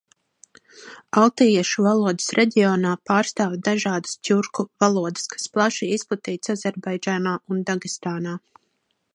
[1.23, 8.39] Altajiešu valodas reģionā pārstāv dažādas tjurku valodas, kas plaši izplatītas Azerbaidžānā un Dagestānā.